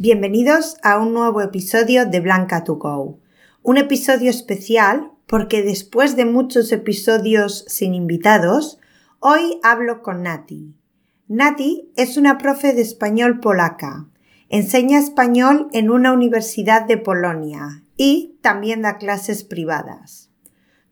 [0.00, 3.18] Bienvenidos a un nuevo episodio de Blanca to Go.
[3.64, 8.78] Un episodio especial porque después de muchos episodios sin invitados,
[9.18, 10.72] hoy hablo con Nati.
[11.26, 14.06] Nati es una profe de español polaca.
[14.48, 20.30] Enseña español en una universidad de Polonia y también da clases privadas.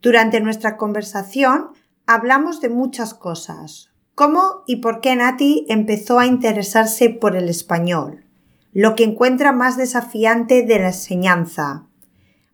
[0.03, 1.69] Durante nuestra conversación
[2.07, 3.93] hablamos de muchas cosas.
[4.17, 8.26] ¿Cómo y por qué Nati empezó a interesarse por el español?
[8.77, 11.87] Lo que encuentra más desafiante de la enseñanza.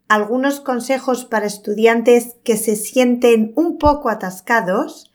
[0.07, 5.13] Algunos consejos para estudiantes que se sienten un poco atascados.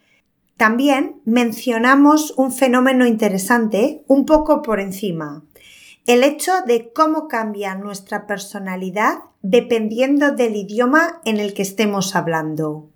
[0.57, 5.45] También mencionamos un fenómeno interesante un poco por encima.
[6.05, 12.89] El hecho de cómo cambia nuestra personalidad dependiendo del idioma en el que estemos hablando.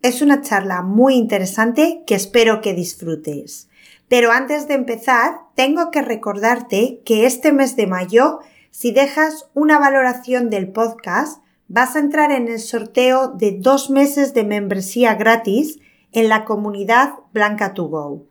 [0.00, 3.68] Es una charla muy interesante que espero que disfrutes.
[4.12, 8.40] Pero antes de empezar, tengo que recordarte que este mes de mayo,
[8.70, 14.34] si dejas una valoración del podcast, vas a entrar en el sorteo de dos meses
[14.34, 15.78] de membresía gratis
[16.12, 18.26] en la comunidad Blanca to Go,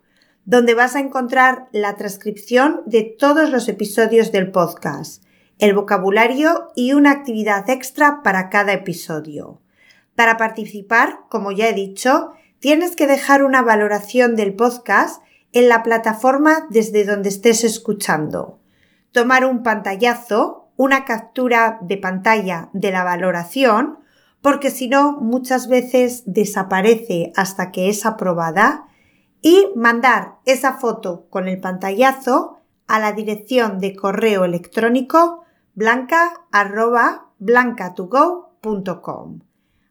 [0.45, 5.23] donde vas a encontrar la transcripción de todos los episodios del podcast,
[5.57, 9.59] el vocabulario y una actividad extra para cada episodio.
[10.13, 15.23] Para participar, como ya he dicho, tienes que dejar una valoración del podcast
[15.53, 18.59] en la plataforma desde donde estés escuchando.
[19.11, 23.99] Tomar un pantallazo, una captura de pantalla de la valoración,
[24.41, 28.85] porque si no muchas veces desaparece hasta que es aprobada,
[29.41, 32.57] y mandar esa foto con el pantallazo
[32.87, 36.45] a la dirección de correo electrónico blanca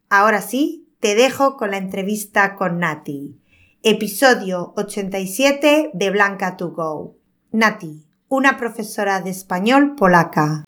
[0.08, 3.39] Ahora sí, te dejo con la entrevista con Nati
[3.82, 7.16] episodio 87 de Blanca to Go.
[7.50, 10.66] Nati, una profesora de español polaca.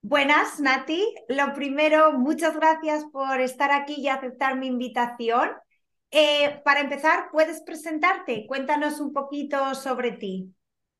[0.00, 1.04] Buenas, Nati.
[1.28, 5.50] Lo primero, muchas gracias por estar aquí y aceptar mi invitación.
[6.10, 8.46] Eh, para empezar, ¿puedes presentarte?
[8.46, 10.54] Cuéntanos un poquito sobre ti.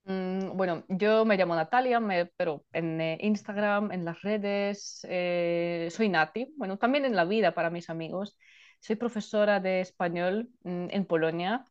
[0.09, 2.01] Mm, bueno, yo me llamo Natalia,
[2.37, 6.55] pero en eh, Instagram, en las redes, eh, soy Nati.
[6.57, 8.37] Bueno, también en la vida para mis amigos.
[8.81, 11.65] Soy profesora de español mm, en Polonia.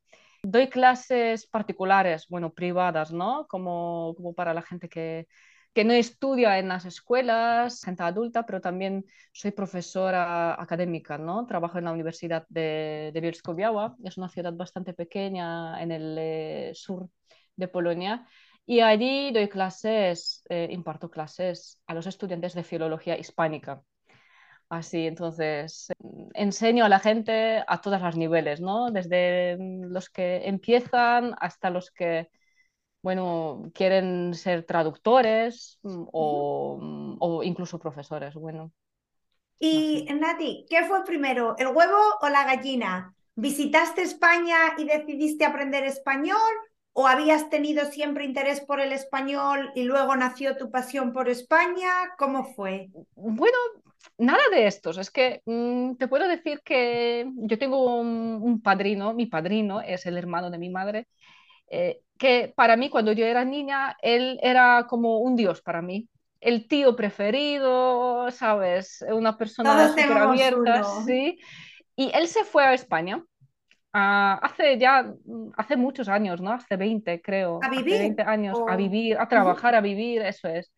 [0.44, 3.48] Doy clases particulares, bueno, privadas, ¿no?
[3.48, 5.28] Como, para la gente que,
[5.74, 11.48] que no estudia en las escuelas, gente adulta, pero también soy profesora académica, ¿no?
[11.48, 16.72] Trabajo en la Universidad de, de Bielsko-Biała, es una ciudad bastante pequeña en el eh,
[16.76, 17.10] sur
[17.58, 18.26] de Polonia
[18.66, 23.84] y allí doy clases, eh, imparto clases a los estudiantes de filología hispánica.
[24.70, 25.88] Así, entonces,
[26.34, 28.92] enseño a la gente a todos los niveles, ¿no?
[28.92, 32.30] Desde los que empiezan hasta los que,
[33.02, 38.74] bueno, quieren ser traductores o, o incluso profesores, bueno.
[39.58, 43.16] Y Nati, ¿qué fue primero, el huevo o la gallina?
[43.36, 46.38] ¿Visitaste España y decidiste aprender español
[47.00, 51.92] ¿O habías tenido siempre interés por el español y luego nació tu pasión por España?
[52.18, 52.90] ¿Cómo fue?
[53.14, 53.56] Bueno,
[54.18, 54.98] nada de estos.
[54.98, 60.18] Es que mm, te puedo decir que yo tengo un, padrino, mi padrino es el
[60.18, 61.08] hermano de mi madre,
[61.70, 66.10] eh, que para mí cuando yo era niña, él era como un dios para mí.
[66.42, 69.06] El tío preferido, ¿sabes?
[69.08, 71.38] Una persona súper abierta, sí.
[71.96, 73.24] Y él se fue a España
[73.92, 75.12] hace ya,
[75.56, 76.52] hace muchos años, ¿no?
[76.52, 77.60] Hace 20, creo.
[77.64, 77.96] A vivir.
[77.96, 80.72] Hace 20 años, a vivir, a trabajar, a vivir, eso es.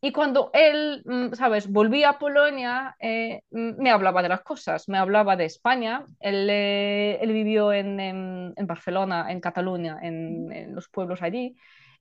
[0.00, 1.68] Y cuando él, mm, ¿sabes?
[1.68, 6.04] Volvía a Polonia, eh, mm, me hablaba de las cosas, me hablaba de España.
[6.20, 11.56] Él, eh, él vivió en, en, Barcelona, en Cataluña, en, en, los pueblos allí.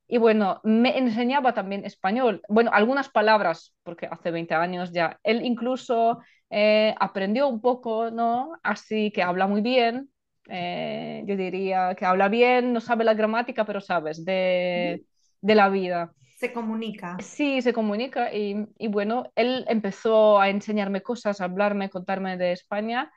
[0.08, 2.42] Y bueno, me enseñaba también español.
[2.48, 5.20] Bueno, algunas palabras, porque hace 20 años ya.
[5.24, 6.20] Él incluso
[6.50, 8.54] eh, aprendió un poco, ¿no?
[8.62, 10.10] Así que habla muy bien.
[10.50, 15.04] Eh, yo diría que habla bien, no sabe la gramática, pero sabes, de,
[15.42, 16.14] de la vida.
[16.40, 17.12] Se comunica.
[17.20, 22.52] Sí, se comunica y, y, bueno, él empezó a enseñarme cosas, a hablarme, contarme de
[22.52, 23.12] España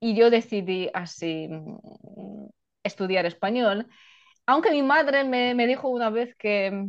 [0.00, 2.46] y yo decidí así mm,
[2.84, 3.88] estudiar español.
[4.46, 6.88] Aunque mi madre me, me dijo una vez que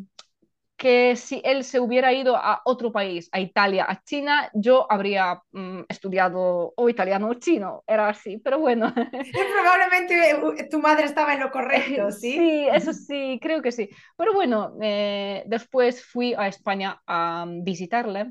[0.77, 5.41] que si él se hubiera ido a otro país, a Italia, a China, yo habría
[5.51, 8.93] mm, estudiado o italiano o chino, era así, pero bueno.
[9.31, 12.33] Probablemente tu madre estaba en lo correcto, ¿sí?
[12.37, 13.89] Sí, eso sí, creo que sí.
[14.17, 18.29] Pero bueno, eh, después fui a España a visitarle.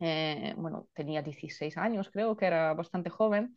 [0.00, 3.56] Eh, bueno, tenía 16 años, creo que era bastante joven.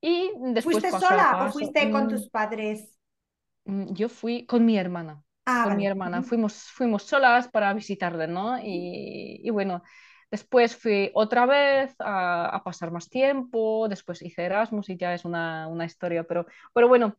[0.00, 2.98] Y después ¿Fuiste sola o fuiste con mm, tus padres?
[3.66, 5.22] Mm, yo fui con mi hermana.
[5.46, 5.86] Ah, Con mi vale.
[5.86, 6.22] hermana.
[6.22, 6.22] Ujú.
[6.22, 8.58] Fuimos, fuimos solas para visitarle, ¿no?
[8.58, 9.82] Y, y bueno,
[10.30, 13.88] después fui otra vez a, a pasar más tiempo.
[13.88, 16.24] Después hice Erasmus y ya es una, una historia.
[16.24, 17.16] Pero, pero bueno,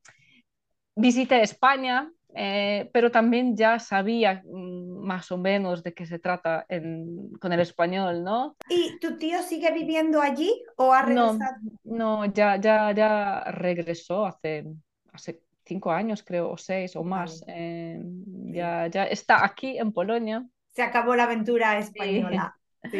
[0.95, 6.65] visité España, eh, pero también ya sabía mm, más o menos de qué se trata
[6.69, 8.57] en- con el español, ¿no?
[8.69, 11.59] ¿Y tu tío sigue viviendo allí o ha No, regresado?
[11.83, 14.65] no, ya, ya, ya regresó hace,
[15.13, 17.43] hace cinco años, creo, o seis o más.
[17.47, 17.99] Eh,
[18.43, 18.53] sí.
[18.53, 20.45] ya, ya está aquí en Polonia.
[20.75, 21.89] Se acabó la aventura Sí.
[21.89, 22.53] española.
[22.89, 22.99] Sí.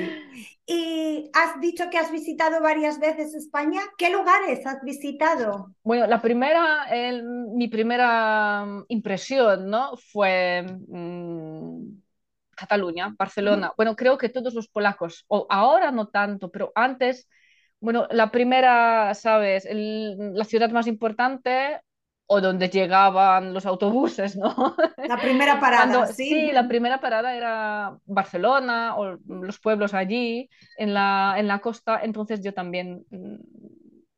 [0.66, 3.80] Y has dicho que has visitado varias veces España.
[3.98, 5.74] ¿Qué lugares has visitado?
[5.84, 9.96] Bueno, la primera, el- mi primera mm, impresión, ¿no?
[10.12, 12.02] Fue mm,
[12.56, 13.16] Cataluña.
[13.18, 13.72] Barcelona.
[13.78, 17.30] Bueno, creo que todos los polacos, o ahora no tanto, pero antes,
[17.80, 19.66] bueno, la primera, ¿sabes?
[19.66, 21.80] El- la ciudad más importante
[22.28, 24.76] o donde llegaban los autobuses, ¿no?
[25.06, 26.30] La primera parada, Cuando sí.
[26.30, 32.02] sí, la primera parada era Barcelona o los pueblos allí en la, en la costa,
[32.04, 33.36] entonces yo también, mm,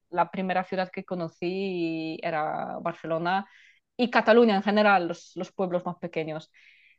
[0.10, 3.48] la primera ciudad que conocí era Barcelona
[3.98, 6.52] y Cataluña en general, los, los pueblos más pequeños.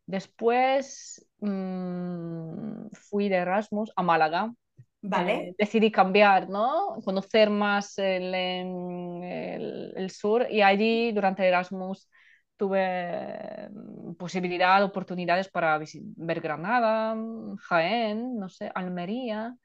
[0.07, 4.53] Después mm, fui de Erasmus a Málaga.
[5.02, 6.97] Vale, Eh, decidí cambiar, ¿no?
[7.05, 12.08] Conocer más el, el- el sur y allí durante Erasmus
[12.56, 15.79] tuve mm, posibilidad, oportunidades para
[16.17, 19.56] ver Granada, mm, Jaén, no sé, Almería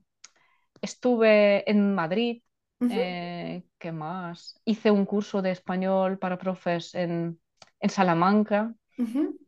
[0.82, 2.42] estuve en Madrid.
[2.82, 4.60] Ujú, eh, ¿qué más?
[4.64, 7.40] Hice un curso de español para profes en,
[7.80, 8.74] en Salamanca.
[8.98, 9.38] ujú.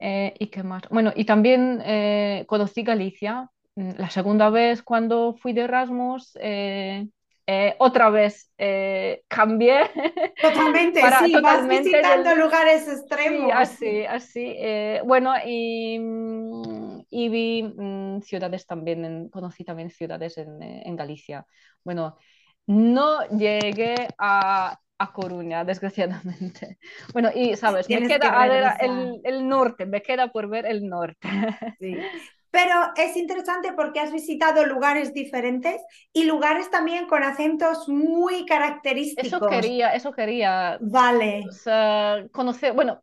[0.00, 0.82] eh, ¿y qué más?
[0.90, 3.50] Bueno, y también eh, conocí Galicia.
[3.76, 7.08] Mm, La segunda vez cuando fui de Erasmus, eh,
[7.46, 9.80] eh, otra vez eh, cambié
[10.40, 12.88] Totalmente, para sí, vas totalmente visitando del, lugares
[13.26, 13.52] Sí, extremos.
[13.52, 14.40] así, así.
[14.58, 20.82] eh, bueno, y, mm, y vi mm, ciudades también, en- conocí también ciudades en, eh,
[20.86, 21.46] en Galicia.
[21.84, 22.16] Bueno,
[22.68, 26.78] no llegué a, a Coruña, desgraciadamente.
[27.14, 30.88] Bueno, y sabes, me Tienes queda ver el, el norte, me queda por ver el
[30.88, 31.28] norte.
[31.80, 32.08] Sí.
[32.50, 35.80] Pero es interesante porque has visitado lugares diferentes
[36.12, 38.46] y lugares también con acentos muy
[39.16, 39.44] Eso característicos.
[39.44, 41.34] quería, eso quería, Vale.
[41.48, 43.02] o sea, conocer, bueno,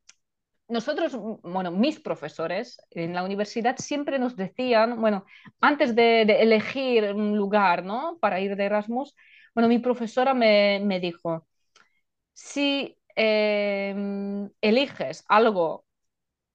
[0.69, 5.25] nosotros, bueno, mis profesores en la universidad siempre nos decían, bueno,
[5.61, 8.17] antes de, de elegir un lugar, ¿no?
[8.21, 9.15] Para ir de Erasmus,
[9.55, 11.47] bueno, mi profesora me, me dijo,
[12.33, 13.95] si eh,
[14.61, 15.85] eliges algo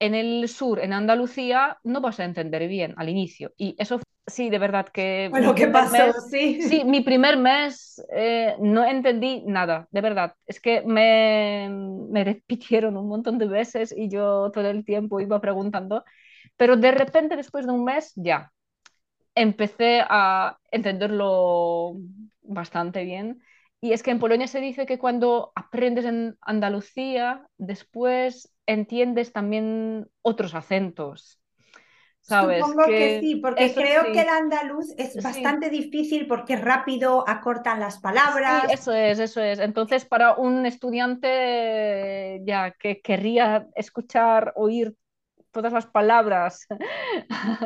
[0.00, 3.52] en el sur, en Andalucía, no vas a entender bien al inicio.
[3.56, 6.12] Y eso sí, de verdad que Bueno, ¿qué pasó?
[6.12, 6.16] mes,
[6.58, 6.84] sí, Sí.
[6.84, 10.34] mi primer mes eh, no entendí nada, de verdad.
[10.46, 11.68] Es que me,
[12.10, 16.04] me repitieron un montón de veces y yo todo el tiempo iba preguntando,
[16.56, 18.52] pero de repente después de un mes ya
[19.34, 21.94] empecé a entenderlo
[22.50, 23.42] bastante bien.
[23.80, 30.08] Y es que en Polonia se dice que cuando aprendes en Andalucía, después entiendes también
[30.22, 31.40] otros acentos,
[32.22, 32.78] ¿sabes?
[32.78, 36.56] Supongo que Que sí, porque creo que el sí, andaluz es sí, bastante difícil porque
[36.56, 38.00] rápido acortan las
[38.46, 38.70] sí, palabras.
[38.70, 39.58] eso es, eso es.
[39.58, 44.94] Entonces, para un estudiante ya que querría escuchar, oír
[45.52, 46.66] todas las palabras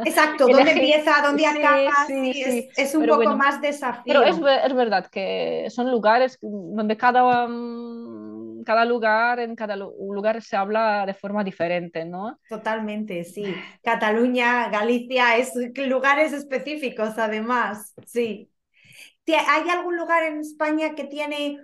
[0.04, 1.20] Exacto, ¿dónde empieza?
[1.22, 1.80] ¿Dónde acaba?
[2.06, 3.36] sí, sí, Sí, es, un pero poco bueno.
[3.36, 3.60] más
[4.06, 4.50] Pero es, desafío.
[4.64, 10.56] es verdad que son lugares donde cada, mm, cada lugar, en cada lu- lugar se
[10.56, 12.38] habla de forma diferente, ¿no?
[12.48, 13.64] Totalmente, sí.
[13.82, 18.50] Cataluña, Galicia, es lugares específicos además, sí.
[19.26, 21.58] ¿Tie- ¿Hay algún lugar en España que tiene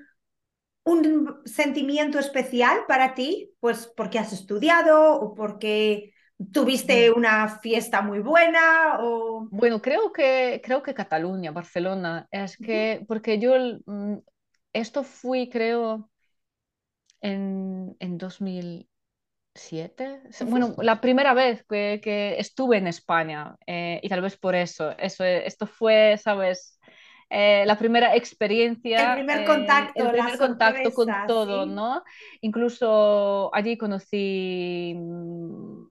[0.84, 3.52] un sentimiento especial para ti?
[3.60, 6.12] Pues porque has estudiado o porque
[6.52, 9.49] tuviste una fiesta muy buena o...
[9.50, 13.52] Bueno, creo que, creo que Cataluña, Barcelona, es que, porque yo
[13.87, 14.18] mm,
[14.72, 16.08] esto fui, creo,
[17.20, 18.88] en, en 2007.
[20.30, 20.46] Se- ujú.
[20.46, 24.92] Bueno, la primera vez que, que estuve en España eh, y tal vez por eso,
[24.99, 26.78] eso, esto fue, ¿sabes?
[27.30, 31.70] Eh, la primera El experiencia, primer eh, el contacto, la primer contacto con todo, sí.
[31.75, 32.02] ¿no?
[32.40, 35.84] Incluso allí conocí mm,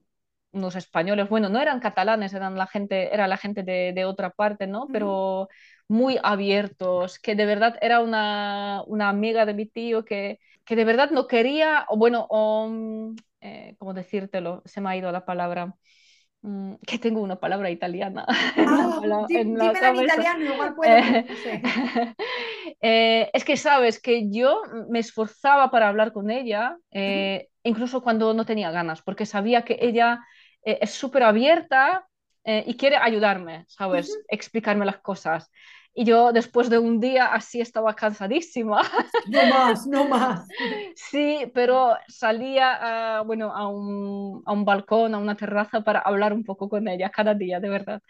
[0.52, 4.30] unos españoles, bueno, no eran catalanes, eran la gente, era la gente de, de otra
[4.30, 4.88] parte, ¿no?
[4.92, 5.48] Pero
[5.88, 10.84] muy abiertos, que de verdad era una, una amiga de mi tío que, que de
[10.84, 14.62] verdad no quería, o bueno, o, mm, eh, ¿cómo decírtelo?
[14.66, 15.74] Se me ha ido la palabra.
[16.42, 18.24] Mm, que tengo una palabra italiana
[18.56, 20.96] ah, en italiano, igual puedo.
[22.82, 28.32] Eh, es que sabes que yo me esforzaba para hablar con ella, eh, incluso cuando
[28.32, 30.20] no tenía ganas, porque sabía que ella
[30.64, 32.06] eh, es súper abierta
[32.42, 34.18] y quiere ayudarme, ¿sabes?
[34.28, 35.50] Explicarme las cosas.
[35.92, 38.82] Y yo después de un día así estaba cansadísima.
[39.26, 40.46] No más, no más.
[40.94, 46.32] Sí, pero salía a, bueno, a un, a un balcón, a una terraza para hablar
[46.32, 48.02] un poco con ella cada día, de verdad.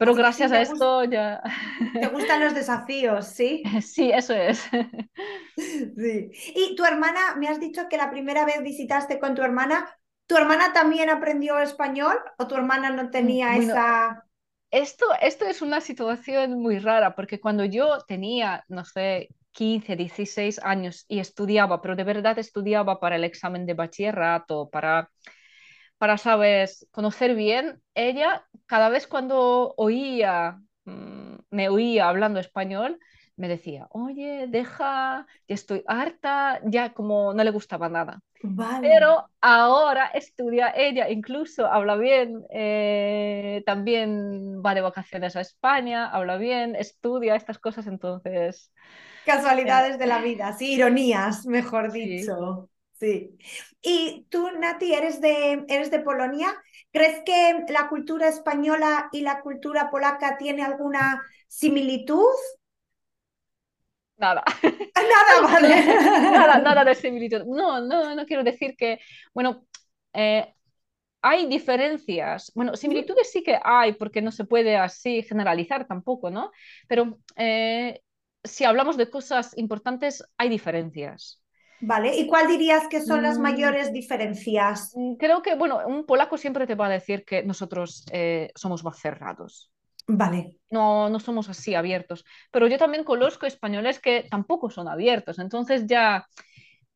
[0.00, 1.42] Pero gracias a esto ya...
[1.92, 3.62] ¿Te gustan los desafíos, sí?
[3.82, 4.66] Sí, eso es.
[5.56, 6.30] Sí.
[6.54, 9.94] Y tu hermana, me has dicho que la primera vez visitaste con tu hermana,
[10.26, 14.24] ¿tu hermana también aprendió español o tu hermana no tenía esa...
[14.70, 20.60] Esto, esto es una situación muy rara porque cuando yo tenía, no sé, 15, 16
[20.62, 25.10] años y estudiaba, pero de verdad estudiaba para el examen de bachillerato, para,
[25.98, 32.98] para sabes, conocer bien, ella cada vez cuando oía, mm, me oía hablando español,
[33.40, 38.20] me decía, oye, deja, ya estoy harta, ya como no le gustaba nada.
[38.82, 46.36] Pero ahora estudia ella, incluso habla bien, eh, también va de vacaciones a España, habla
[46.36, 48.70] bien, estudia estas cosas, entonces...
[49.24, 52.68] Casualidades de la vida, sí, ironías, mejor dicho.
[52.98, 53.38] Sí.
[53.80, 56.48] Y tú, Nati, eres de, eres de Polonia.
[56.92, 62.36] ¿Crees que la cultura española y la cultura polaca tiene alguna similitud
[64.20, 64.44] Nada.
[64.94, 65.68] Nada, vale.
[66.30, 67.44] nada, nada de similitud.
[67.46, 69.00] No, no, no quiero decir que,
[69.34, 69.64] bueno,
[70.12, 70.54] eh,
[71.22, 72.52] hay diferencias.
[72.54, 76.50] Bueno, similitudes sí que hay, porque no se puede así generalizar tampoco, ¿no?
[76.86, 78.02] Pero eh,
[78.44, 81.42] si hablamos de cosas importantes, hay diferencias.
[81.82, 83.42] Vale, ¿y cuál dirías que son las mm.
[83.42, 84.92] mayores diferencias?
[84.94, 88.84] Mm, creo que, bueno, un polaco siempre te va a decir que nosotros eh, somos
[88.84, 89.70] más cerrados.
[90.16, 90.56] Vale.
[90.70, 92.24] No, no somos así abiertos.
[92.50, 95.38] Pero yo también conozco españoles que tampoco son abiertos.
[95.38, 96.26] Entonces ya...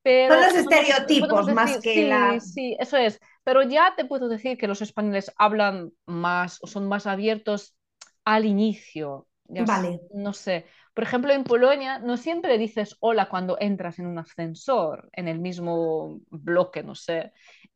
[0.03, 2.39] Pero, son los estereotipos más que sí, la...
[2.41, 3.21] Sí, eso es.
[3.43, 7.77] Pero ya te puedo decir que los españoles hablan más o son más abiertos
[8.25, 9.27] al inicio.
[9.49, 10.01] vale.
[10.13, 10.67] No sé.
[10.93, 15.41] Por ejemplo, en Polonia no siempre dices hola cuando entras en un ascensor, en el
[15.41, 17.33] mismo bloque, no sé.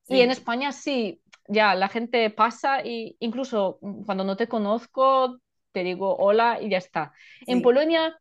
[0.06, 5.38] Y en España sí, ya la gente pasa e incluso cuando no te conozco
[5.72, 7.12] te digo hola y ya está.
[7.46, 8.18] En Polonia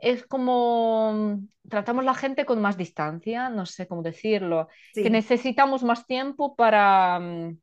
[0.00, 6.06] es como tratamos la gente con más distancia, no sé cómo decirlo, que necesitamos más
[6.06, 7.58] tiempo para, mm,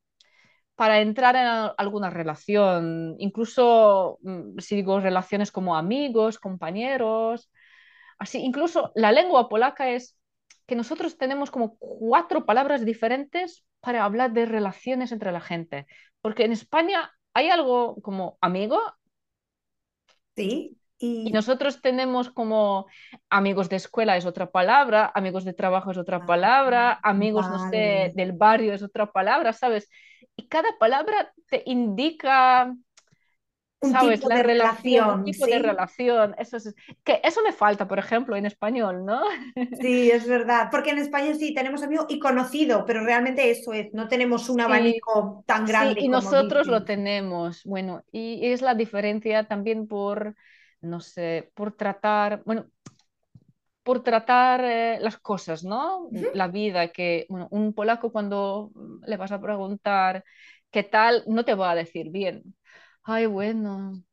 [0.75, 7.51] para entrar en alguna relación, incluso mm, si digo relaciones como amigos, compañeros,
[8.17, 10.17] así, incluso la lengua polaca es
[10.65, 15.87] que nosotros tenemos como cuatro palabras diferentes para hablar de relaciones entre la gente.
[16.21, 18.79] Porque en España hay algo como amigo.
[20.35, 20.77] Sí.
[21.03, 21.31] Y...
[21.31, 22.85] nosotros tenemos como
[23.27, 27.71] amigos de escuela es otra palabra, amigos de trabajo es otra ah, palabra, amigos, no
[27.71, 29.89] sé, del barrio es otra palabra, ¿sabes?
[30.35, 32.71] Y cada palabra te indica
[33.89, 34.23] ¿sabes?
[34.23, 36.35] la relación, un tipo de relación.
[36.37, 39.21] Eso, es, que eso me falta, por ejemplo, en español, ¿no?
[39.81, 43.93] Sí, es verdad, porque en español sí tenemos amigo y conocido, pero realmente eso es,
[43.93, 45.95] no tenemos un abanico tan grande.
[45.95, 50.35] Sí, y nosotros lo tenemos, bueno, y es la diferencia también por,
[50.81, 52.65] no sé, por tratar, bueno,
[53.83, 56.07] por tratar eh, las cosas, ¿no?
[56.35, 58.69] La vida, que bueno, un polaco cuando
[59.07, 60.23] le vas a preguntar
[60.69, 62.43] qué tal, no te va a decir bien
[63.03, 64.03] ay, bueno,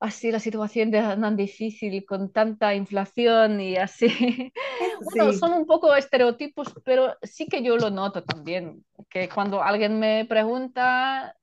[0.00, 4.08] así la situación de tan difícil con tanta inflación y así.
[5.00, 9.98] Bueno, son un poco estereotipos, pero sí que yo lo noto también, que cuando alguien
[9.98, 11.36] me pregunta,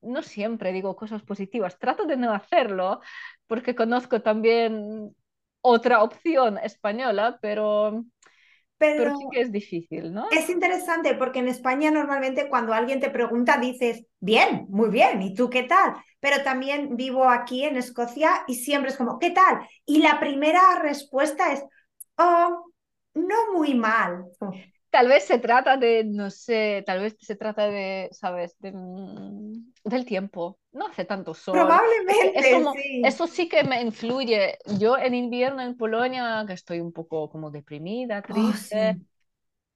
[0.00, 3.00] no siempre digo cosas positivas, trato de no hacerlo
[3.46, 5.14] porque conozco también
[5.60, 8.04] otra opción española, pero
[8.80, 10.26] pero, sí que es difícil, ¿no?
[10.30, 15.34] Es interesante porque en España normalmente cuando alguien te pregunta dices, bien, muy bien, ¿y
[15.34, 15.96] tú qué tal?
[16.18, 19.60] Pero también vivo aquí en Escocia y siempre es como, ¿qué tal?
[19.84, 21.62] Y la primera respuesta es,
[22.16, 22.72] oh,
[23.12, 24.24] no muy mal.
[24.90, 28.56] Tal vez se trata de, no sé, tal vez se trata de, ¿sabes?
[28.60, 30.58] Mm, del tiempo.
[30.72, 31.54] No hace tanto sol.
[31.54, 32.62] Probablemente.
[32.74, 33.02] sí.
[33.04, 34.58] Eso sí que me influye.
[34.78, 38.98] Yo en invierno en Polonia, que estoy un poco como deprimida, oh, triste.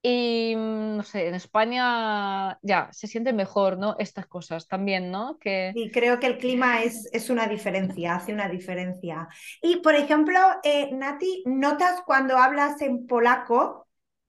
[0.07, 3.97] Y mm, no sé, en España ya se siente mejor, ¿no?
[3.99, 5.39] Estas cosas también, ¿no?
[5.39, 5.73] Que...
[5.75, 9.29] Sí, creo que el clima es, es una diferencia, hace una diferencia.
[9.63, 13.84] Y por ejemplo, eh, Nati, ¿notas cuando hablas en polaco?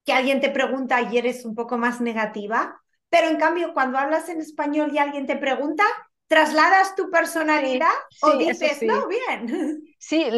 [0.05, 4.29] Que alguien te pregunta y eres un poco más negativa, pero en cambio cuando hablas
[4.29, 5.83] en español y alguien te pregunta,
[6.27, 9.81] ¿trasladas tu personalidad o dices, no, bien?
[9.97, 10.29] Sí,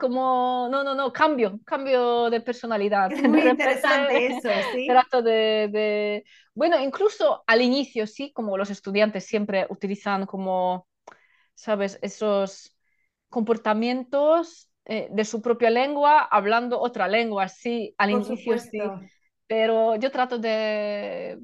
[0.00, 3.12] como, no, no, no, cambio, cambio de personalidad.
[3.12, 4.86] Es muy interesante eso, sí.
[4.88, 10.88] Trato de, bueno, incluso al inicio, sí, como los estudiantes siempre utilizan como,
[11.54, 11.98] ¿sabes?
[12.00, 12.74] Esos
[13.28, 18.80] comportamientos eh, de su propia lengua hablando otra lengua, sí, al inicio sí.
[19.46, 21.38] Pero yo trato de,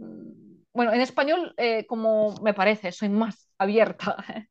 [0.73, 4.17] bueno, en español, eh, como me parece, soy más abierta.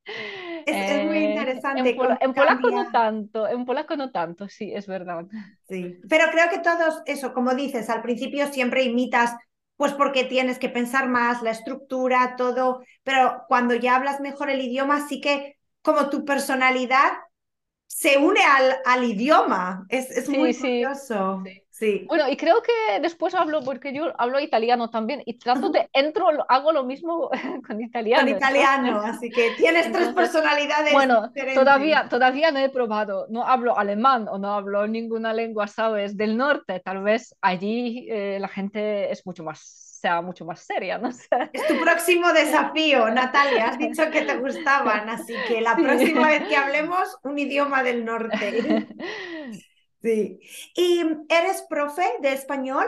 [0.65, 1.95] Es, muy eh, interesante.
[2.19, 5.25] En, polaco no tanto, en polaco no tanto, sí, es verdad.
[5.69, 9.33] Sí, pero creo que todos, eso, como dices, al principio siempre imitas,
[9.77, 14.59] pues porque tienes que pensar más, la estructura, todo, pero cuando ya hablas mejor el
[14.59, 17.13] idioma, sí que como tu personalidad
[17.97, 19.87] se une al, al idioma.
[19.89, 21.43] Es, es muy curioso.
[21.71, 22.05] Sí.
[22.07, 26.27] Bueno, y creo que después hablo, porque yo hablo italiano también, y trato de, entro,
[26.47, 27.31] hago lo mismo
[27.67, 28.21] con italiano.
[28.21, 30.93] Con italiano, así que tienes tres personalidades.
[30.93, 36.15] Bueno, todavía, todavía no he probado, no hablo alemán o no hablo ninguna lengua, ¿sabes?
[36.15, 40.97] Del norte, tal vez allí eh, la gente es mucho más sea mucho más seria,
[40.97, 41.27] no sé.
[41.53, 43.69] Es tu próximo desafío, Natalia.
[43.69, 48.05] Has dicho que te gustaban, así que la próxima vez que hablemos, un idioma del
[48.05, 48.87] norte.
[49.99, 50.39] Sí.
[50.75, 52.85] ¿Y eres profe de español?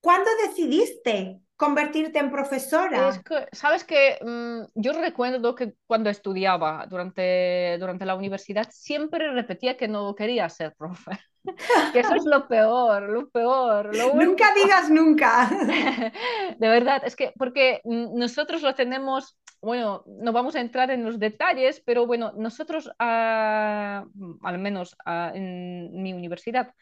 [0.00, 3.22] ¿Cuándo decidiste convertirte en profesora?
[3.52, 9.86] Sabes que mm, yo recuerdo que cuando estudiaba durante, durante la universidad siempre repetía que
[9.86, 11.12] no quería ser profe.
[11.92, 13.90] que eso es lo peor, lo peor.
[14.14, 15.48] nunca digas nunca.
[16.58, 21.18] de verdad, es que porque nosotros lo tenemos, bueno, no vamos a entrar en los
[21.18, 24.04] detalles, pero bueno, nosotros, ah,
[24.42, 26.74] al menos ah, en mi universidad,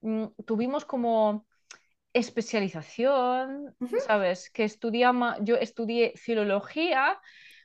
[0.00, 1.46] mm, tuvimos como
[2.12, 3.74] especialización,
[4.06, 4.50] ¿sabes?
[4.50, 7.18] Que estudiamos, yo estudié filología.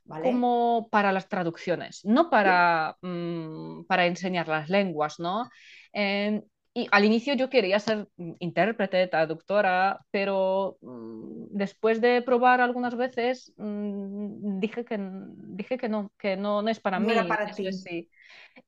[0.04, 5.48] como para las traducciones, no para, mm, para enseñar las lenguas, ¿no?
[5.94, 8.08] Em, y al inicio yo quería ser
[8.40, 16.12] intérprete, traductora, pero mm, después de probar algunas veces mm, dije, que, dije que no,
[16.18, 17.12] que no, no es para mí.
[17.12, 17.70] Era para ti.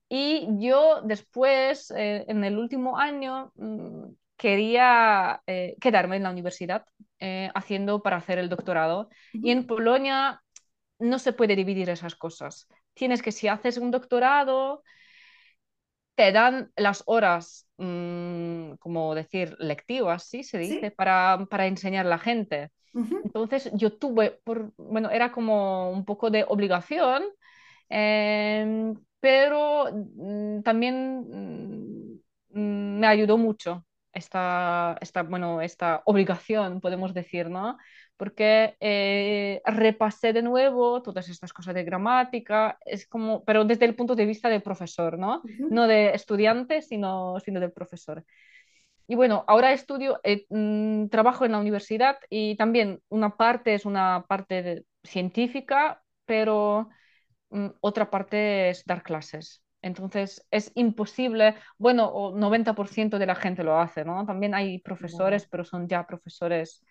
[0.09, 6.85] Y yo después, eh, en el último año, mm, quería eh, quedarme en la universidad
[7.19, 9.09] eh, haciendo para hacer el doctorado.
[9.31, 10.41] Y en Polonia
[10.99, 12.67] no se puede dividir esas cosas.
[12.93, 14.83] Tienes que, si haces un doctorado,
[16.15, 20.43] te dan las horas, mm, como decir, lectivas, ¿sí?
[20.43, 22.69] Se dice, Para, para, enseñar a la gente.
[22.93, 27.23] Entonces yo tuve, por, bueno, era como un poco de obligación,
[27.89, 37.49] em, pero mm, también mm, me ayudó mucho esta, esta, bueno, esta obligación, podemos decir,
[37.49, 37.77] ¿no?
[38.17, 43.95] Porque eh, repasé de nuevo todas estas cosas de gramática, es como, pero desde el
[43.95, 45.41] punto de vista del profesor, ¿no?
[45.69, 48.23] No de estudiante, sino, sino del profesor.
[49.07, 53.85] Y bueno, ahora estudio, eh, mm, trabajo en la universidad y también una parte es
[53.85, 56.89] una parte científica, pero
[57.49, 59.63] mm, otra parte es dar clases.
[59.81, 64.25] Entonces es imposible, bueno, 90% de la gente lo hace, ¿no?
[64.25, 66.81] También hay profesores, pero son ya profesores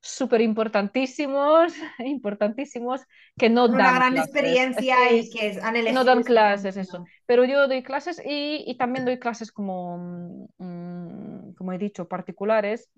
[0.00, 3.02] súper importantísimos, importantísimos,
[3.36, 6.04] que no dan Una gran experiencia y que han elegido.
[6.04, 7.04] No dan clases, eso.
[7.26, 12.90] Pero yo doy clases y, y también doy clases como, mm, como he dicho, particulares,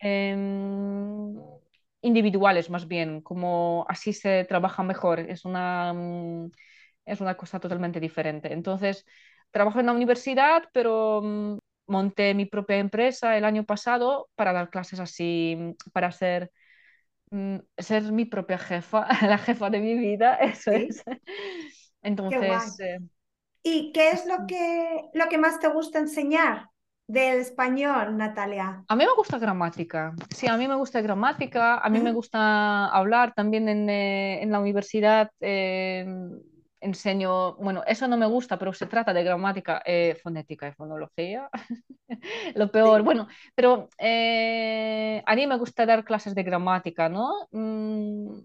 [0.00, 1.34] em,
[2.00, 5.20] individuales más bien, como así se trabaja mejor.
[5.20, 6.50] Es una, mm,
[7.04, 8.52] es una cosa totalmente diferente.
[8.52, 9.04] Entonces,
[9.50, 14.70] trabajo en la universidad, pero mm, monté mi propia empresa el año pasado para dar
[14.70, 16.52] clases así, para ser,
[17.30, 21.02] mm, ser mi propia jefa, la jefa de mi vida, eso es.
[22.02, 22.78] Entonces...
[22.80, 22.98] Eh,
[23.62, 26.68] ¿Y qué es lo que, lo que más te gusta enseñar
[27.06, 28.84] del español, Natalia?
[28.86, 30.14] A mí me gusta gramática.
[30.34, 34.52] Sí, a mí me gusta gramática, a mí me gusta hablar también en, eh, en
[34.52, 35.30] la universidad.
[35.40, 36.06] Eh,
[36.80, 41.50] enseño, bueno, eso no me gusta, pero se trata de gramática, eh, fonética y fonología.
[42.54, 47.48] Lo peor, bueno, pero eh, a mí me gusta dar clases de gramática, ¿no?
[47.50, 48.40] Mm,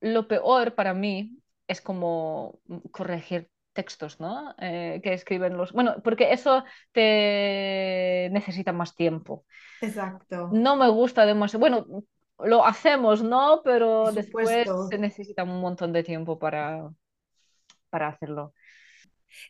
[0.00, 2.60] lo peor para mí es como
[2.92, 4.54] corregir textos, ¿no?
[4.58, 5.72] Eh, que escriben los...
[5.72, 9.44] Bueno, porque eso te necesita más tiempo.
[9.80, 10.50] Exacto.
[10.52, 11.60] No me gusta demasiado.
[11.60, 12.04] Bueno,
[12.38, 13.60] lo hacemos, ¿no?
[13.62, 16.90] Pero después se necesita un montón de tiempo para,
[17.90, 18.52] para hacerlo.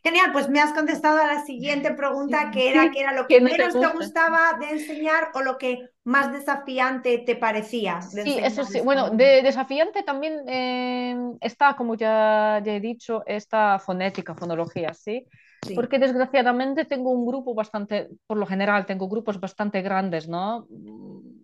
[0.02, 3.40] Genial, pues me has contestado a la siguiente pregunta, que era, que era lo que,
[3.40, 8.00] menos te, gustaba de enseñar o lo que más desafiante te parecía.
[8.02, 8.80] sí, eso sí.
[8.80, 15.26] Bueno, de desafiante también eh, está, como ya, ya, he dicho, esta fonética, fonología, ¿sí?
[15.74, 20.66] Porque desgraciadamente tengo un grupo bastante, por lo general, tengo grupos bastante grandes, ¿no?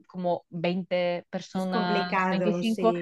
[0.07, 2.93] Como 20 personas, 25,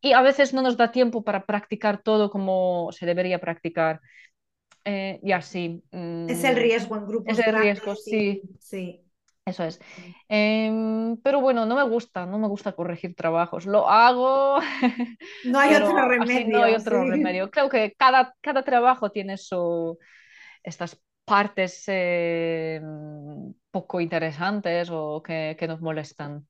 [0.00, 4.00] y a veces no nos da tiempo para practicar todo como se debería practicar.
[4.84, 5.82] Eh, y así.
[5.90, 7.38] es el mm, riesgo en grupos.
[7.38, 8.42] Es el riesgo, sí.
[8.58, 9.04] sí.
[9.44, 9.80] Eso es.
[10.28, 13.66] Em, pero bueno, no me gusta, no me gusta corregir trabajos.
[13.66, 14.60] Lo hago.
[15.44, 16.58] No hay otro remedio.
[16.58, 17.50] no hay otro remedio.
[17.50, 19.98] Creo que cada, cada trabajo tiene su,
[20.62, 22.80] estas partes eh,
[23.70, 26.46] poco interesantes o que, que, nos molestan.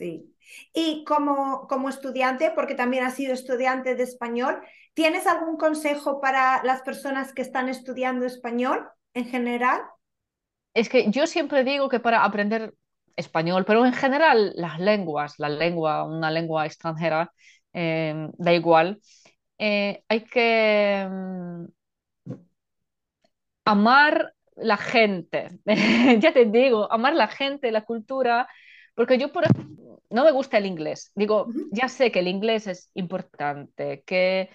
[0.00, 0.34] Sí.
[0.72, 4.62] Y como, como estudiante, porque también has sido estudiante de español,
[4.94, 9.82] ¿tienes algún consejo para las personas que están estudiando español en general?
[10.72, 12.72] Es que yo siempre digo que para aprender
[13.14, 17.30] español, pero en general las lenguas, la lengua, una lengua extranjera,
[17.74, 19.02] eh, da igual,
[19.58, 21.64] eh, hay que mm,
[23.66, 25.48] amar la gente,
[26.20, 28.48] ya te digo, amar la gente, la cultura,
[28.94, 29.44] porque yo por
[30.10, 31.12] no me gusta el inglés.
[31.14, 34.50] Digo, ya sé que el inglés es importante, que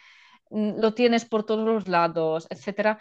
[0.50, 3.00] mm, lo tienes por todos los lados, etcétera,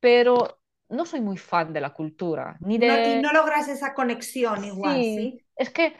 [0.00, 2.56] pero no soy muy fan de la cultura.
[2.60, 2.88] Ni de...
[2.88, 5.40] no, y no logras esa conexión igual, ¿sí?
[5.56, 5.96] Es que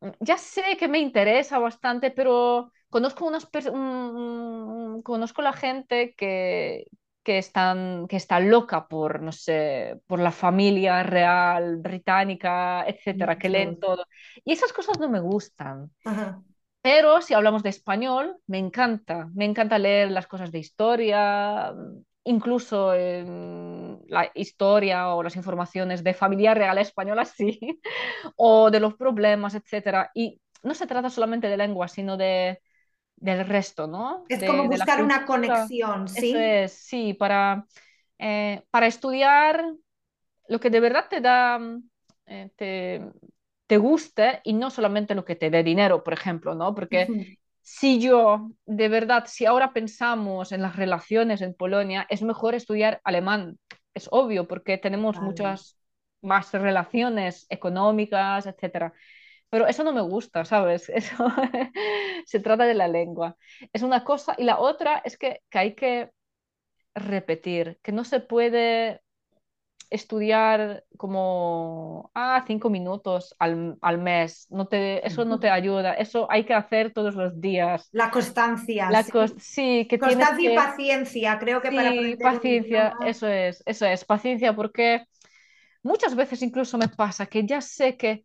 [0.00, 3.48] mm, ya sé que me interesa bastante, pero conozco unas
[5.02, 6.86] conozco la gente que,
[7.28, 13.50] que, están, que está loca por, no sé, por la familia real británica, etcétera, que
[13.50, 14.06] leen todo.
[14.46, 15.90] Y esas cosas no me gustan.
[16.80, 19.28] Pero si hablamos de español, me encanta.
[19.34, 21.74] Me encanta leer las cosas de historia,
[22.24, 27.60] incluso la historia o las informaciones de familia real española, sí,
[28.36, 30.10] o de los problemas, etcétera.
[30.14, 32.58] Y no se trata solamente de lengua, sino de
[33.20, 34.24] del resto, ¿no?
[34.28, 36.30] Es como buscar una conexión, ¿sí?
[36.30, 37.66] Eso es, sí, para,
[38.18, 39.64] eh, para estudiar
[40.48, 41.60] lo que de verdad te da,
[42.26, 43.02] eh, te,
[43.66, 46.74] te, guste y no solamente lo que te dé dinero, por ejemplo, ¿no?
[46.74, 52.54] Porque si yo, de verdad, si ahora pensamos en las relaciones en Polonia, es mejor
[52.54, 53.58] estudiar alemán,
[53.94, 55.78] es obvio, porque tenemos muchas
[56.22, 58.92] más relaciones económicas, etcétera.
[59.50, 60.88] Pero eso no me gusta, ¿sabes?
[60.94, 61.26] Eso
[62.26, 63.36] se trata de la lengua.
[63.72, 64.34] Es una cosa.
[64.36, 66.10] Y la otra es que, que hay que
[66.94, 69.00] repetir, que no se puede
[69.90, 74.46] estudiar como ah, cinco minutos al, al, mes.
[74.50, 75.94] No te, eso no te ayuda.
[75.94, 77.88] Eso hay que hacer todos los días.
[77.92, 78.90] La constancia.
[78.90, 79.02] La
[79.38, 79.86] sí.
[79.88, 85.04] que constancia y paciencia, creo que para paciencia, eso es, eso es, paciencia, porque
[85.82, 88.24] muchas veces incluso me pasa que ya sé que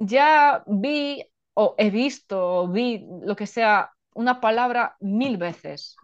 [0.00, 1.22] ya vi
[1.54, 5.94] o he visto o vi lo que sea una palabra mil veces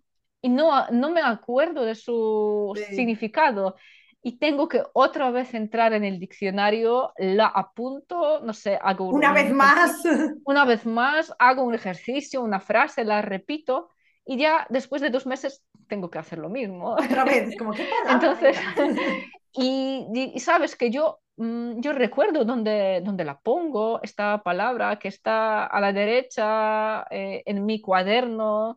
[0.42, 3.74] y no, no me acuerdo de su significado
[4.22, 9.32] y tengo que otra vez entrar en el diccionario, la apunto, no sé, hago una
[9.32, 10.02] vez más,
[10.44, 13.90] una vez más, hago un ejercicio, una frase, la repito
[14.26, 16.92] y ya después de dos meses tengo que hacer lo mismo.
[16.92, 18.58] Otra vez, como que Entonces,
[19.52, 25.66] y, y, sabes que yo Mm, yo recuerdo dónde, la pongo, esta palabra que está
[25.66, 28.76] a la derecha eh, en mi cuaderno,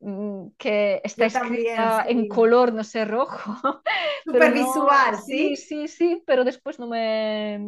[0.00, 3.54] mm, que está escrita en color, no sé, rojo.
[4.24, 5.56] Súper visual, ¿sí?
[5.56, 7.60] Sí, sí, pero después no me...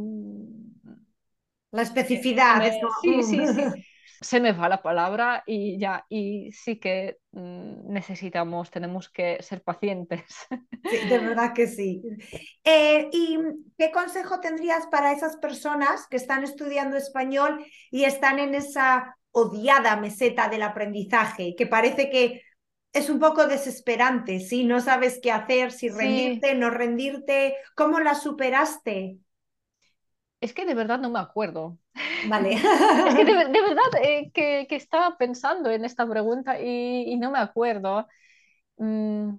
[1.72, 2.62] La especificidad.
[3.02, 3.62] Sí, sí, sí.
[4.20, 9.62] Se me va la palabra y ya, y sí que mm, necesitamos, tenemos que ser
[9.62, 10.24] pacientes.
[10.82, 12.02] Sí, de verdad que sí.
[12.64, 13.38] Eh, ¿Y
[13.76, 19.96] qué consejo tendrías para esas personas que están estudiando español y están en esa odiada
[19.96, 22.42] meseta del aprendizaje, que parece que
[22.92, 24.64] es un poco desesperante, ¿sí?
[24.64, 27.56] No sabes qué hacer, si rendirte, no rendirte.
[27.76, 29.18] ¿Cómo la superaste?
[30.40, 31.78] Es que de verdad no me acuerdo.
[32.28, 32.52] Vale.
[33.08, 38.06] es que de, verdad eh, que, estaba pensando en esta pregunta y, no me acuerdo.
[38.78, 39.34] Mm,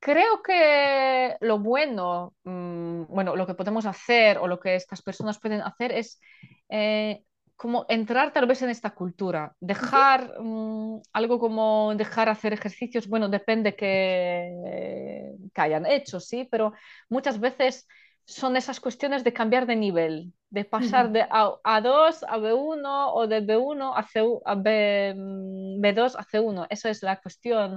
[0.00, 5.38] creo que lo bueno, mm, bueno, lo que podemos hacer o lo que estas personas
[5.38, 6.20] pueden hacer es
[6.68, 7.22] eh,
[7.56, 13.28] como entrar tal vez en esta cultura, dejar mm, algo como dejar hacer ejercicios, bueno,
[13.28, 16.72] depende que, que hayan hecho, sí, pero
[17.08, 17.86] muchas veces
[18.26, 23.26] son esas cuestiones de cambiar de nivel, de pasar de a, 2 a B1 o
[23.26, 26.66] de B1 a, C, a B, 2 mm, a C1.
[26.70, 27.76] Esa es la cuestión.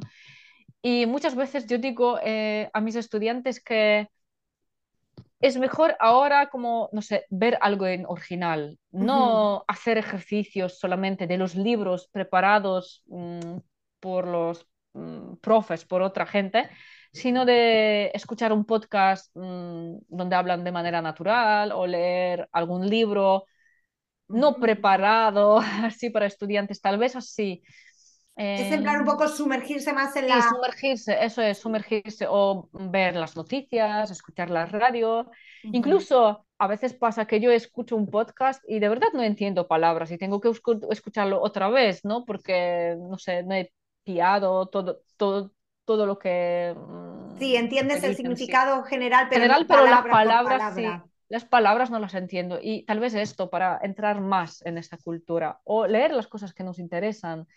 [0.82, 4.08] Y muchas veces yo digo eh, a mis estudiantes que
[5.40, 11.38] es mejor ahora como, no sé, ver algo en original, no hacer ejercicios solamente de
[11.38, 13.58] los libros preparados mm,
[14.00, 16.70] por los mm, profes, por otra gente,
[17.12, 23.46] sino de escuchar un podcast mm, donde hablan de manera natural o leer algún libro
[24.28, 27.64] no preparado así para estudiantes, tal vez así
[28.38, 30.42] es en plan un poco sumergirse más en la...
[30.42, 35.32] Sí, sumergirse, eso es, sumergirse o ver las noticias, escuchar la radio.
[35.64, 40.12] Incluso a veces pasa que yo escucho un podcast y de verdad no entiendo palabras
[40.12, 40.52] y tengo que
[40.92, 42.26] escucharlo otra vez, ¿no?
[42.26, 43.72] Porque, no sé, no he
[44.16, 45.52] todo, todo,
[45.86, 46.76] todo lo que...
[46.76, 50.86] Mm, sí, entiendes el significado general, pero, general, pero las palabras sí.
[51.30, 55.60] Las palabras no las entiendo y tal vez esto para entrar más en esta cultura
[55.66, 57.48] o leer las cosas que nos interesan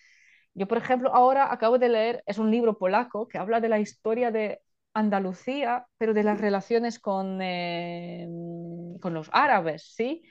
[0.54, 3.78] yo, por ejemplo, ahora acabo de leer, es un libro polaco que habla de la
[3.78, 4.60] historia de
[4.92, 8.26] Andalucía, pero de las relaciones con, eh,
[9.00, 10.22] con los árabes, ¿sí?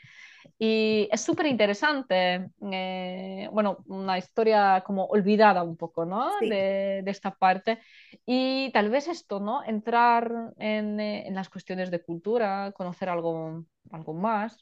[0.58, 6.38] Y es súper interesante, eh, bueno, una historia como olvidada un poco, ¿no?
[6.40, 7.80] De, de, esta parte.
[8.26, 9.64] Y tal vez esto, ¿no?
[9.64, 14.58] Entrar en, eh, en las cuestiones de cultura, conocer algo, algo más.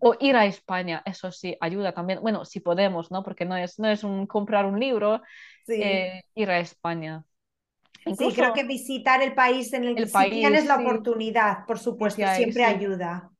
[0.00, 2.20] O ir a España, eso sí, ayuda también.
[2.20, 3.22] Bueno, si podemos, ¿no?
[3.22, 5.22] Porque no es, no es un comprar un libro,
[5.68, 7.24] eh, ir a España.
[8.04, 12.64] sí, creo que visitar el país en el, que tienes la oportunidad, por supuesto, siempre
[12.64, 13.31] ayuda.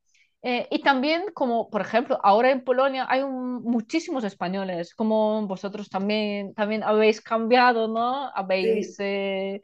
[0.45, 6.53] Eh, y también, como por ejemplo, ahora en Polonia hay muchísimos españoles, como vosotros también,
[6.55, 8.29] también habéis cambiado, ¿no?
[8.35, 9.63] Habéis, eh,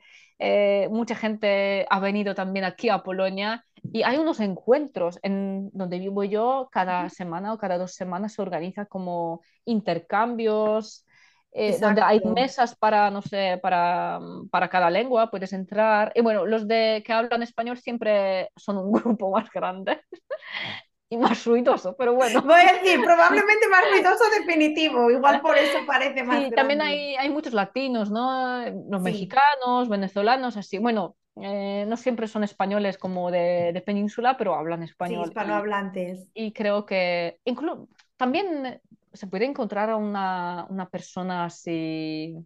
[0.90, 6.22] mucha gente ha venido también aquí a Polonia y hay unos encuentros en donde vivo
[6.22, 11.04] yo, cada semana o cada dos semanas se organiza como intercambios,
[11.50, 16.12] eh, donde hay mesas para, no sé, para, para cada lengua, puedes entrar.
[16.14, 20.00] Y bueno, los de que hablan español siempre son un grupo más grande
[21.10, 22.42] y más ruidoso, pero bueno.
[22.42, 26.44] Voy a decir, probablemente más ruidoso definitivo, igual por eso parece más.
[26.44, 28.60] Sí, también hay, hay muchos latinos, ¿no?
[28.88, 30.78] Los mexicanos, venezolanos, así.
[30.78, 35.24] Bueno, eh, no siempre son españoles como de, península, pero hablan español.
[35.24, 36.30] Sí, hispanohablantes.
[36.34, 38.80] Y, creo que incluso también
[39.12, 42.36] se puede encontrar a una, una persona así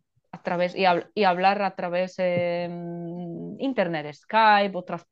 [0.43, 2.69] a través y, y hablar a través de
[3.61, 5.07] internet, Skype, otras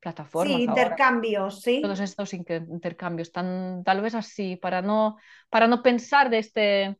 [0.00, 0.58] plataformas.
[0.58, 1.80] Sí, intercambios, sí.
[1.82, 5.16] Todos estos intercambios, tan, tal vez así, para no,
[5.50, 6.96] para no pensar de este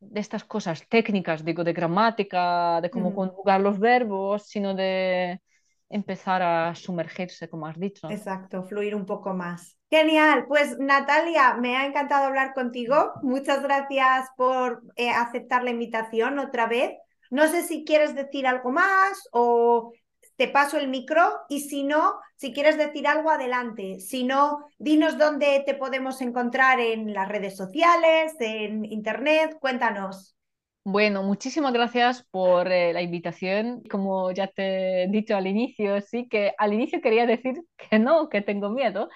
[0.00, 5.42] de estas cosas técnicas, digo, de gramática, de cómo conjugar los verbos, sino de
[5.90, 8.08] empezar a sumergirse, como has dicho.
[8.08, 9.76] Exacto, fluir un poco más.
[9.90, 13.12] Genial, pues Natalia, me ha encantado hablar contigo.
[13.22, 16.92] Muchas gracias por eh, aceptar la invitación otra vez.
[17.30, 19.92] No sé si quieres decir algo más o
[20.36, 24.00] te paso el micro y si no, si quieres decir algo, adelante.
[24.00, 30.34] Si no, dinos dónde te podemos encontrar en las redes sociales, en internet, cuéntanos.
[30.84, 33.82] Bueno, muchísimas gracias por eh, la invitación.
[33.90, 38.28] Como ya te he dicho al inicio, sí que al inicio quería decir que no,
[38.28, 39.08] que tengo miedo,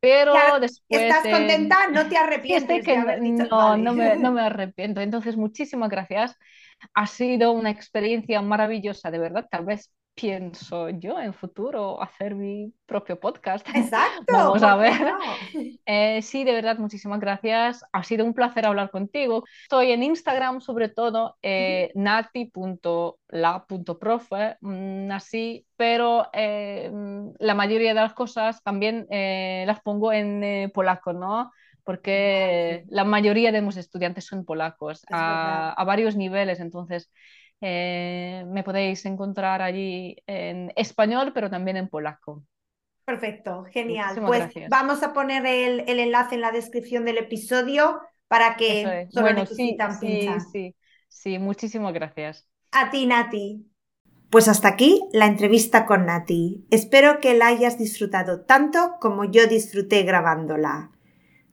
[0.00, 1.02] pero después...
[1.02, 1.88] ¿Estás contenta?
[1.88, 2.86] ¿No te arrepientes?
[3.50, 5.00] no, no, me, no me arrepiento.
[5.00, 6.36] Entonces, muchísimas gracias.
[6.94, 9.46] Ha sido una experiencia maravillosa, de verdad.
[9.50, 13.66] Tal vez pienso yo en futuro hacer mi propio podcast.
[13.74, 14.32] Exacto.
[14.32, 15.12] Vamos a ver.
[15.86, 17.82] Eh, sí, de verdad, muchísimas gracias.
[17.92, 19.42] Ha sido un placer hablar contigo.
[19.62, 23.16] Estoy en Instagram sobre todo, eh, nati.la.profe,
[24.60, 26.92] mm, así, pero eh,
[27.40, 31.50] la mayoría de las cosas también eh, las pongo en polaco, ¿no?
[31.82, 37.10] Porque la mayoría de mis estudiantes son polacos a, a varios niveles, entonces
[37.60, 42.42] eh, me podéis encontrar allí en español, pero también en polaco.
[43.04, 44.20] Perfecto, genial.
[44.24, 49.98] pues vamos a poner el, enlace en la descripción del episodio para que solo necesitan
[49.98, 50.76] sí, Sí,
[51.08, 52.46] sí, muchísimas gracias.
[52.70, 53.66] A ti, Nati.
[54.30, 56.64] Pues hasta aquí la entrevista con Nati.
[56.70, 60.92] Espero que la hayas disfrutado tanto como yo disfruté grabándola.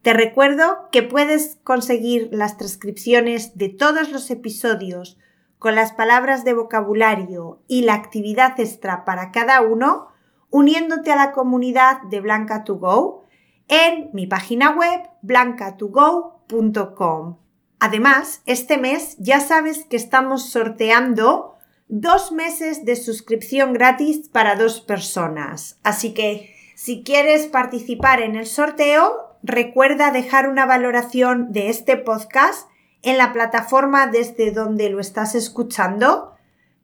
[0.03, 5.17] Te recuerdo que puedes conseguir las transcripciones de todos los episodios
[5.59, 10.07] con las palabras de vocabulario y la actividad extra para cada uno,
[10.49, 13.21] uniéndote a la comunidad de Blanca2Go
[13.67, 17.37] en mi página web blanca2go.com.
[17.79, 24.81] Además, este mes ya sabes que estamos sorteando dos meses de suscripción gratis para dos
[24.81, 25.79] personas.
[25.83, 32.69] Así que si quieres participar en el sorteo, recuerda dejar una valoración de este podcast
[33.09, 36.33] en la plataforma desde donde lo estás escuchando,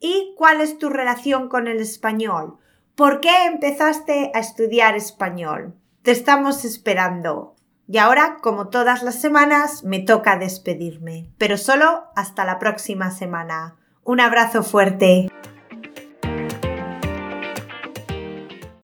[0.00, 2.56] y cuál es tu relación con el español.
[2.94, 5.74] ¿Por qué empezaste a estudiar español?
[6.00, 7.54] Te estamos esperando.
[7.86, 13.76] Y ahora, como todas las semanas, me toca despedirme, pero solo hasta la próxima semana.
[14.04, 15.28] Un abrazo fuerte.